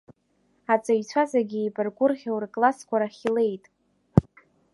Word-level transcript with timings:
Аҵаҩцәа 0.73 1.23
зегьы 1.31 1.59
еибаргәырӷьо 1.61 2.35
рыклассқәа 2.41 2.97
рахь 3.01 3.21
илеит. 3.27 3.65